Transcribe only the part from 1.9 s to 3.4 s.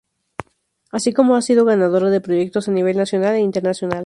de proyectos a nivel nacional